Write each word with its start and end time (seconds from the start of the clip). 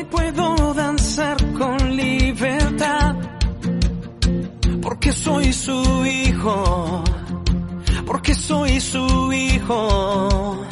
Hoy 0.00 0.06
puedo 0.06 0.72
danzar 0.72 1.36
con 1.52 1.94
libertad, 1.94 3.16
porque 4.80 5.12
soy 5.12 5.52
su 5.52 6.06
hijo, 6.06 7.04
porque 8.06 8.34
soy 8.34 8.80
su 8.80 9.30
hijo. 9.30 10.66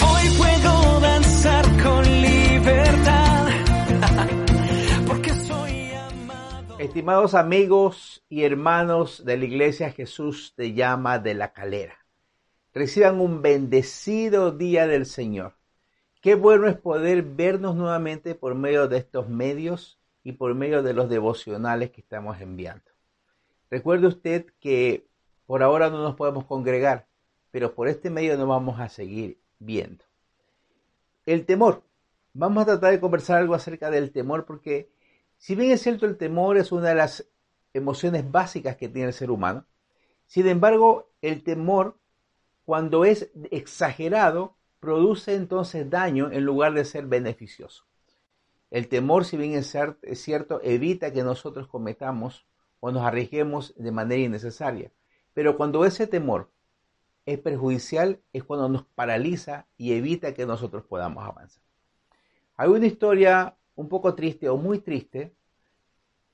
Hoy 0.00 0.28
puedo 0.38 1.00
danzar 1.00 1.66
con 1.82 2.02
libertad, 2.22 3.48
porque 5.06 5.34
soy 5.34 5.90
amado. 5.92 6.78
Estimados 6.78 7.34
amigos 7.34 8.24
y 8.30 8.44
hermanos 8.44 9.22
de 9.26 9.36
la 9.36 9.44
iglesia, 9.44 9.92
Jesús 9.92 10.54
te 10.56 10.72
llama 10.72 11.18
de 11.18 11.34
la 11.34 11.52
calera. 11.52 11.98
Reciban 12.72 13.20
un 13.20 13.42
bendecido 13.42 14.50
día 14.50 14.86
del 14.86 15.04
Señor. 15.04 15.57
Qué 16.20 16.34
bueno 16.34 16.66
es 16.66 16.76
poder 16.76 17.22
vernos 17.22 17.76
nuevamente 17.76 18.34
por 18.34 18.56
medio 18.56 18.88
de 18.88 18.98
estos 18.98 19.28
medios 19.28 20.00
y 20.24 20.32
por 20.32 20.52
medio 20.54 20.82
de 20.82 20.92
los 20.92 21.08
devocionales 21.08 21.90
que 21.90 22.00
estamos 22.00 22.40
enviando. 22.40 22.90
Recuerde 23.70 24.08
usted 24.08 24.46
que 24.58 25.06
por 25.46 25.62
ahora 25.62 25.90
no 25.90 26.02
nos 26.02 26.16
podemos 26.16 26.44
congregar, 26.44 27.06
pero 27.52 27.74
por 27.74 27.86
este 27.86 28.10
medio 28.10 28.36
nos 28.36 28.48
vamos 28.48 28.80
a 28.80 28.88
seguir 28.88 29.40
viendo. 29.60 30.04
El 31.24 31.46
temor. 31.46 31.84
Vamos 32.32 32.64
a 32.64 32.66
tratar 32.66 32.90
de 32.90 33.00
conversar 33.00 33.38
algo 33.38 33.54
acerca 33.54 33.88
del 33.90 34.10
temor 34.10 34.44
porque 34.44 34.90
si 35.38 35.54
bien 35.54 35.70
es 35.70 35.82
cierto 35.82 36.04
el 36.04 36.16
temor 36.16 36.56
es 36.56 36.72
una 36.72 36.88
de 36.88 36.94
las 36.96 37.28
emociones 37.72 38.28
básicas 38.30 38.76
que 38.76 38.88
tiene 38.88 39.08
el 39.08 39.14
ser 39.14 39.30
humano, 39.30 39.66
sin 40.26 40.48
embargo 40.48 41.10
el 41.22 41.44
temor 41.44 41.96
cuando 42.64 43.04
es 43.04 43.30
exagerado, 43.50 44.57
produce 44.80 45.34
entonces 45.34 45.88
daño 45.90 46.30
en 46.30 46.44
lugar 46.44 46.74
de 46.74 46.84
ser 46.84 47.06
beneficioso. 47.06 47.84
El 48.70 48.88
temor, 48.88 49.24
si 49.24 49.36
bien 49.36 49.54
es 49.54 49.74
cierto, 50.20 50.60
evita 50.62 51.12
que 51.12 51.22
nosotros 51.22 51.68
cometamos 51.68 52.46
o 52.80 52.90
nos 52.90 53.02
arriesguemos 53.02 53.74
de 53.76 53.92
manera 53.92 54.22
innecesaria. 54.22 54.92
Pero 55.32 55.56
cuando 55.56 55.84
ese 55.84 56.06
temor 56.06 56.50
es 57.24 57.38
perjudicial, 57.38 58.20
es 58.32 58.44
cuando 58.44 58.68
nos 58.68 58.84
paraliza 58.84 59.66
y 59.76 59.92
evita 59.92 60.34
que 60.34 60.46
nosotros 60.46 60.84
podamos 60.84 61.26
avanzar. 61.26 61.62
Hay 62.56 62.68
una 62.68 62.86
historia 62.86 63.56
un 63.74 63.88
poco 63.88 64.14
triste 64.14 64.48
o 64.48 64.56
muy 64.56 64.80
triste 64.80 65.32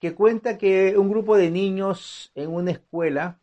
que 0.00 0.14
cuenta 0.14 0.58
que 0.58 0.96
un 0.96 1.08
grupo 1.08 1.36
de 1.36 1.50
niños 1.50 2.30
en 2.34 2.50
una 2.50 2.72
escuela 2.72 3.40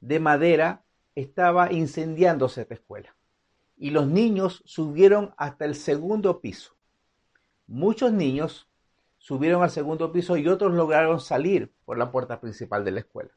de 0.00 0.20
madera 0.20 0.84
estaba 1.14 1.72
incendiándose 1.72 2.62
esta 2.62 2.74
escuela 2.74 3.14
y 3.80 3.90
los 3.90 4.06
niños 4.06 4.62
subieron 4.66 5.32
hasta 5.38 5.64
el 5.64 5.74
segundo 5.74 6.40
piso. 6.42 6.76
Muchos 7.66 8.12
niños 8.12 8.68
subieron 9.16 9.62
al 9.62 9.70
segundo 9.70 10.12
piso 10.12 10.36
y 10.36 10.46
otros 10.48 10.74
lograron 10.74 11.18
salir 11.18 11.72
por 11.86 11.96
la 11.96 12.12
puerta 12.12 12.40
principal 12.40 12.84
de 12.84 12.90
la 12.90 13.00
escuela. 13.00 13.30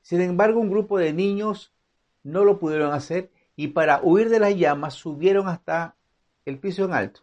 Sin 0.00 0.20
embargo, 0.20 0.60
un 0.60 0.70
grupo 0.70 0.96
de 0.96 1.12
niños 1.12 1.74
no 2.22 2.44
lo 2.44 2.60
pudieron 2.60 2.92
hacer 2.92 3.32
y 3.56 3.68
para 3.68 4.00
huir 4.00 4.28
de 4.28 4.38
las 4.38 4.54
llamas 4.54 4.94
subieron 4.94 5.48
hasta 5.48 5.96
el 6.44 6.60
piso 6.60 6.84
en 6.84 6.94
alto. 6.94 7.22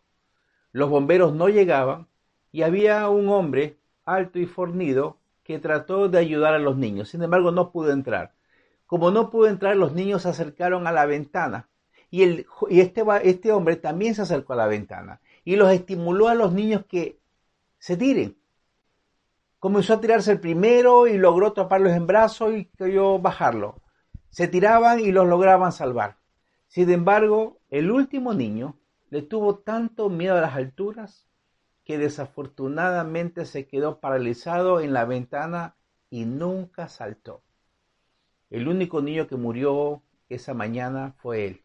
Los 0.74 0.90
bomberos 0.90 1.34
no 1.34 1.48
llegaban 1.48 2.10
y 2.52 2.64
había 2.64 3.08
un 3.08 3.30
hombre 3.30 3.78
alto 4.04 4.40
y 4.40 4.46
fornido 4.46 5.20
que 5.46 5.58
trató 5.60 6.10
de 6.10 6.18
ayudar 6.18 6.54
a 6.54 6.60
los 6.60 6.76
niños. 6.76 7.08
Sin 7.08 7.24
embargo, 7.24 7.52
no 7.52 7.72
pudo 7.72 7.94
entrar. 7.94 8.34
Como 8.88 9.10
no 9.10 9.30
pudo 9.30 9.48
entrar, 9.48 9.78
los 9.78 9.94
niños 9.94 10.24
se 10.24 10.30
acercaron 10.30 10.86
a 10.86 10.92
la 10.92 11.06
ventana 11.06 11.70
y, 12.10 12.24
el, 12.24 12.46
y 12.70 12.80
este, 12.80 13.04
este 13.24 13.52
hombre 13.52 13.76
también 13.76 14.16
se 14.16 14.22
acercó 14.22 14.54
a 14.54 14.58
la 14.58 14.68
ventana 14.68 15.22
y 15.44 15.56
los 15.56 15.72
estimuló 15.72 16.28
a 16.28 16.36
los 16.36 16.54
niños 16.54 16.86
que 16.88 17.20
se 17.80 17.98
tiren. 17.98 18.38
Comenzó 19.60 19.94
a 19.94 20.02
tirarse 20.02 20.32
el 20.32 20.40
primero 20.40 21.08
y 21.08 21.18
logró 21.18 21.54
taparlos 21.54 21.94
en 21.94 22.08
brazos 22.08 22.54
y 22.54 22.66
creyó 22.66 23.20
bajarlo. 23.20 23.82
Se 24.30 24.48
tiraban 24.48 25.00
y 25.00 25.12
los 25.12 25.28
lograban 25.28 25.72
salvar. 25.72 26.18
Sin 26.68 26.90
embargo, 26.92 27.60
el 27.70 27.92
último 27.92 28.34
niño 28.34 28.78
le 29.10 29.22
tuvo 29.22 29.60
tanto 29.60 30.10
miedo 30.10 30.36
a 30.36 30.42
las 30.42 30.56
alturas 30.56 31.28
que 31.86 31.98
desafortunadamente 31.98 33.46
se 33.46 33.68
quedó 33.68 34.00
paralizado 34.00 34.82
en 34.82 34.94
la 34.94 35.06
ventana 35.06 35.76
y 36.10 36.26
nunca 36.26 36.90
saltó. 36.90 37.42
El 38.50 38.68
único 38.68 39.02
niño 39.02 39.28
que 39.28 39.38
murió 39.38 40.04
esa 40.30 40.54
mañana 40.54 41.16
fue 41.18 41.48
él. 41.48 41.62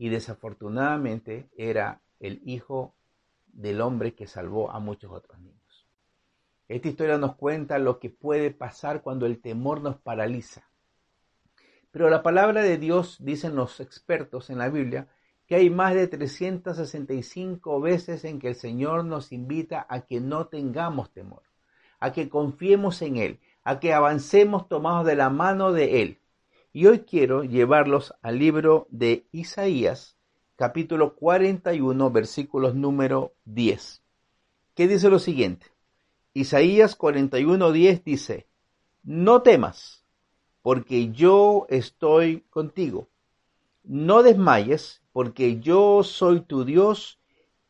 Y 0.00 0.08
desafortunadamente 0.08 1.50
era 1.58 2.00
el 2.20 2.40
hijo 2.46 2.94
del 3.52 3.82
hombre 3.82 4.14
que 4.14 4.26
salvó 4.26 4.70
a 4.70 4.80
muchos 4.80 5.12
otros 5.12 5.38
niños. 5.38 5.86
Esta 6.68 6.88
historia 6.88 7.18
nos 7.18 7.36
cuenta 7.36 7.78
lo 7.78 7.98
que 7.98 8.08
puede 8.08 8.50
pasar 8.50 9.02
cuando 9.02 9.26
el 9.26 9.42
temor 9.42 9.82
nos 9.82 9.98
paraliza. 9.98 10.62
Pero 11.90 12.08
la 12.08 12.22
palabra 12.22 12.62
de 12.62 12.78
Dios, 12.78 13.18
dicen 13.20 13.54
los 13.54 13.78
expertos 13.78 14.48
en 14.48 14.56
la 14.56 14.70
Biblia, 14.70 15.06
que 15.46 15.56
hay 15.56 15.68
más 15.68 15.92
de 15.92 16.08
365 16.08 17.78
veces 17.82 18.24
en 18.24 18.38
que 18.38 18.48
el 18.48 18.54
Señor 18.54 19.04
nos 19.04 19.32
invita 19.32 19.84
a 19.86 20.06
que 20.06 20.18
no 20.18 20.46
tengamos 20.46 21.12
temor, 21.12 21.42
a 21.98 22.10
que 22.14 22.30
confiemos 22.30 23.02
en 23.02 23.18
Él, 23.18 23.40
a 23.64 23.78
que 23.80 23.92
avancemos 23.92 24.66
tomados 24.66 25.04
de 25.04 25.16
la 25.16 25.28
mano 25.28 25.72
de 25.72 26.00
Él. 26.00 26.19
Y 26.72 26.86
hoy 26.86 27.00
quiero 27.00 27.42
llevarlos 27.42 28.14
al 28.22 28.38
libro 28.38 28.86
de 28.90 29.26
Isaías, 29.32 30.16
capítulo 30.54 31.16
41, 31.16 32.12
versículos 32.12 32.76
número 32.76 33.34
10, 33.44 34.04
que 34.76 34.86
dice 34.86 35.10
lo 35.10 35.18
siguiente. 35.18 35.66
Isaías 36.32 36.94
41, 36.94 37.72
10 37.72 38.04
dice, 38.04 38.46
no 39.02 39.42
temas, 39.42 40.04
porque 40.62 41.10
yo 41.10 41.66
estoy 41.70 42.42
contigo. 42.50 43.08
No 43.82 44.22
desmayes, 44.22 45.02
porque 45.12 45.58
yo 45.58 46.04
soy 46.04 46.40
tu 46.40 46.64
Dios, 46.64 47.18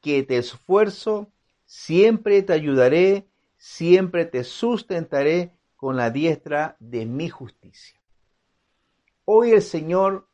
que 0.03 0.25
te 0.25 0.37
esfuerzo, 0.37 1.33
siempre 1.65 2.43
te 2.43 2.53
ayudaré, 2.53 3.27
siempre 3.57 4.27
te 4.27 4.45
sustentaré 4.45 5.55
con 5.77 5.97
la 5.97 6.11
diestra 6.11 6.77
de 6.81 7.07
mi 7.07 7.31
justicia. 7.31 8.00
Hoy 9.33 9.53
el 9.53 9.63
Señor 9.63 10.27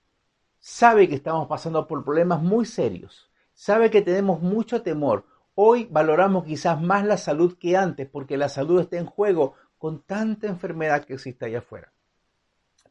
sabe 0.58 1.06
que 1.06 1.16
estamos 1.16 1.46
pasando 1.48 1.86
por 1.86 2.02
problemas 2.02 2.40
muy 2.40 2.64
serios, 2.64 3.30
sabe 3.52 3.90
que 3.90 4.00
tenemos 4.00 4.40
mucho 4.40 4.80
temor. 4.80 5.26
Hoy 5.54 5.86
valoramos 5.90 6.46
quizás 6.46 6.80
más 6.80 7.04
la 7.04 7.18
salud 7.18 7.58
que 7.58 7.76
antes 7.76 8.08
porque 8.08 8.38
la 8.38 8.48
salud 8.48 8.80
está 8.80 8.96
en 8.96 9.04
juego 9.04 9.52
con 9.76 10.00
tanta 10.00 10.46
enfermedad 10.46 11.04
que 11.04 11.12
existe 11.12 11.44
allá 11.44 11.58
afuera. 11.58 11.92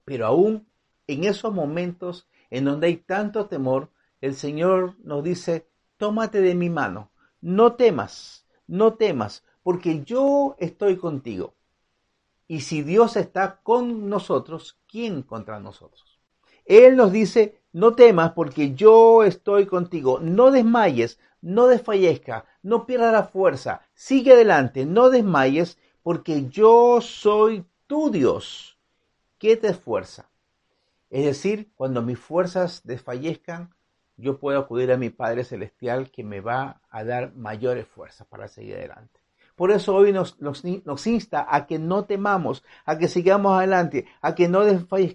Pero 0.04 0.28
aún 0.28 0.68
en 1.08 1.24
esos 1.24 1.52
momentos 1.52 2.30
en 2.52 2.66
donde 2.66 2.86
hay 2.86 2.98
tanto 2.98 3.48
temor, 3.48 3.90
el 4.22 4.36
Señor 4.36 4.94
nos 5.04 5.24
dice, 5.24 5.72
tómate 5.98 6.40
de 6.42 6.54
mi 6.54 6.70
mano, 6.70 7.10
no 7.42 7.74
temas, 7.74 8.46
no 8.68 8.94
temas, 8.94 9.44
porque 9.64 10.04
yo 10.04 10.56
estoy 10.60 10.98
contigo. 10.98 11.56
Y 12.48 12.62
si 12.62 12.84
Dios 12.84 13.16
está 13.16 13.62
con 13.64 14.10
nosotros, 14.10 14.80
¿quién 14.88 15.24
contra 15.24 15.60
nosotros? 15.60 16.20
Él 16.66 16.96
nos 16.96 17.12
dice, 17.12 17.62
no 17.74 17.94
temas 17.94 18.34
porque 18.34 18.74
yo 18.74 19.24
estoy 19.24 19.66
contigo, 19.66 20.20
no 20.20 20.52
desmayes, 20.52 21.20
no 21.42 21.68
desfallezca, 21.68 22.46
no 22.64 22.86
pierdas 22.86 23.14
la 23.14 23.24
fuerza, 23.24 23.82
sigue 23.94 24.34
adelante, 24.34 24.86
no 24.86 25.10
desmayes 25.10 25.78
porque 26.02 26.48
yo 26.50 27.02
soy 27.02 27.66
tu 27.88 28.10
Dios, 28.10 28.80
que 29.38 29.58
te 29.58 29.68
esfuerza. 29.68 30.30
Es 31.10 31.26
decir, 31.26 31.72
cuando 31.76 32.02
mis 32.02 32.20
fuerzas 32.20 32.82
desfallezcan, 32.84 33.76
yo 34.18 34.40
puedo 34.40 34.60
acudir 34.60 34.92
a 34.92 34.98
mi 34.98 35.10
Padre 35.10 35.44
Celestial 35.44 36.10
que 36.10 36.24
me 36.24 36.42
va 36.42 36.82
a 36.90 37.04
dar 37.04 37.34
mayores 37.36 37.88
fuerzas 37.88 38.26
para 38.28 38.48
seguir 38.48 38.76
adelante. 38.76 39.25
Por 39.56 39.72
eso 39.72 39.96
hoy 39.96 40.12
nos, 40.12 40.36
insta 41.06 41.48
a 41.50 41.66
que 41.66 41.80
no 41.80 42.06
temamos, 42.06 42.64
a 42.86 42.98
que 42.98 43.08
sigamos 43.08 43.58
adelante, 43.58 44.06
a 44.22 44.36
que 44.36 44.50
no, 44.50 44.64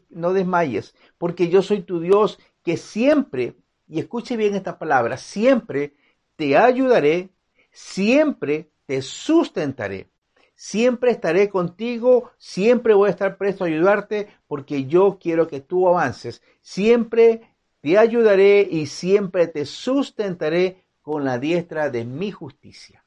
no 0.09 0.33
desmayes, 0.33 0.95
porque 1.19 1.49
yo 1.51 1.63
soy 1.63 1.83
tu 1.83 2.01
Dios 2.01 2.39
que 2.63 2.79
siempre, 2.79 3.57
y 3.87 4.01
escuche 4.01 4.37
bien 4.37 4.55
esta 4.55 4.79
palabra, 4.79 5.19
siempre 5.19 5.95
te 6.37 6.57
ayudaré, 6.57 7.29
siempre 7.71 8.71
te 8.87 9.03
sustentaré, 9.03 10.09
siempre 10.55 11.11
estaré 11.11 11.51
contigo, 11.51 12.31
siempre 12.39 12.95
voy 12.95 13.09
a 13.09 13.11
estar 13.11 13.37
presto 13.37 13.65
a 13.65 13.67
ayudarte, 13.67 14.29
porque 14.47 14.87
yo 14.87 15.19
quiero 15.21 15.49
que 15.49 15.61
tú 15.61 15.87
avances, 15.87 16.43
siempre 16.63 17.55
te 17.83 17.99
ayudaré 17.99 18.67
y 18.71 18.87
siempre 18.87 19.49
te 19.49 19.67
sustentaré 19.67 20.85
con 21.03 21.25
la 21.25 21.39
diestra 21.39 21.91
de 21.91 22.07
mi 22.07 22.31
justicia. 22.31 23.05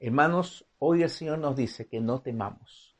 Hermanos, 0.00 0.64
hoy 0.78 1.02
el 1.02 1.10
Señor 1.10 1.40
nos 1.40 1.56
dice 1.56 1.88
que 1.88 2.00
no 2.00 2.20
temamos, 2.20 2.94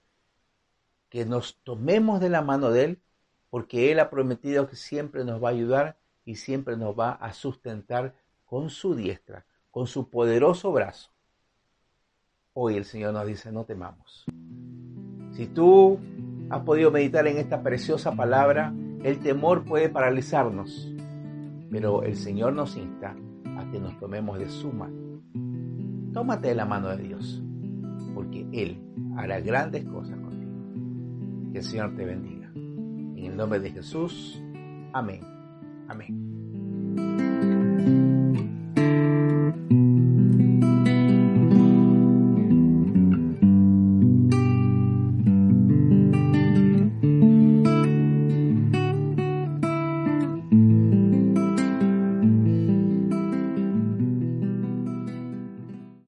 que 1.09 1.25
nos 1.25 1.57
tomemos 1.63 2.21
de 2.21 2.29
la 2.29 2.43
mano 2.43 2.73
de 2.73 2.85
Él, 2.85 3.03
porque 3.51 3.93
Él 3.93 4.01
ha 4.01 4.11
prometido 4.11 4.69
que 4.69 4.75
siempre 4.75 5.25
nos 5.25 5.43
va 5.43 5.49
a 5.49 5.53
ayudar 5.53 5.97
y 6.25 6.35
siempre 6.35 6.77
nos 6.77 6.99
va 6.99 7.13
a 7.13 7.33
sustentar 7.33 8.17
con 8.45 8.69
su 8.69 8.97
diestra, 8.97 9.47
con 9.71 9.87
su 9.87 10.11
poderoso 10.11 10.73
brazo. 10.73 11.11
Hoy 12.53 12.77
el 12.77 12.85
Señor 12.85 13.15
nos 13.15 13.29
dice, 13.29 13.53
no 13.53 13.65
temamos. 13.65 14.25
Si 15.31 15.47
tú 15.47 16.01
has 16.51 16.63
podido 16.63 16.91
meditar 16.91 17.29
en 17.29 17.39
esta 17.39 17.63
preciosa 17.63 18.11
palabra, 18.11 18.75
el 19.05 19.21
temor 19.21 19.65
puede 19.65 19.89
paralizarnos, 19.89 20.93
pero 21.71 22.03
el 22.03 22.17
Señor 22.17 22.55
nos 22.55 22.77
insta 22.77 23.15
a 23.57 23.71
que 23.71 23.79
nos 23.79 23.97
tomemos 24.01 24.41
de 24.41 24.49
su 24.51 24.73
mano. 24.73 25.23
Tómate 26.19 26.49
de 26.49 26.57
la 26.57 26.65
mano 26.65 26.89
de 26.89 26.97
Dios, 26.97 27.41
porque 28.13 28.45
Él 28.51 28.83
hará 29.17 29.39
grandes 29.39 29.85
cosas 29.85 30.19
contigo. 30.19 31.53
Que 31.53 31.59
el 31.59 31.65
Señor 31.65 31.95
te 31.95 32.05
bendiga. 32.05 32.51
En 32.57 33.25
el 33.25 33.37
nombre 33.37 33.61
de 33.61 33.71
Jesús. 33.71 34.43
Amén. 34.93 35.21
Amén. 35.87 37.38